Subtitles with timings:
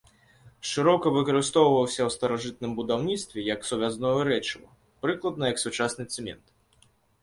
[0.69, 4.67] Шырока выкарыстоўваўся ў старажытным будаўніцтве як сувязное рэчыва,
[5.05, 6.45] прыкладна як сучасны цэмент.